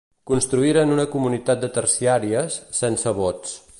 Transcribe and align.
Constituïren 0.29 0.93
una 0.95 1.05
comunitat 1.15 1.61
de 1.65 1.69
terciàries, 1.75 2.57
sense 2.79 3.15
vots. 3.21 3.55